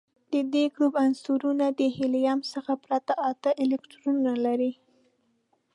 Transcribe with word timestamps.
د 0.33 0.35
دې 0.53 0.63
ګروپ 0.75 0.93
عنصرونه 1.03 1.65
د 1.79 1.81
هیلیم 1.97 2.39
څخه 2.53 2.73
پرته 2.85 3.13
اته 3.29 3.49
الکترونونه 3.63 4.33
لري. 4.45 4.71